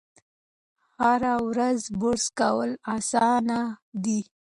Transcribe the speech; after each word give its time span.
هره 0.99 1.33
ورځ 1.47 1.79
برس 2.01 2.25
کول 2.39 2.69
اسانه 2.97 3.59
دي. 4.03 4.19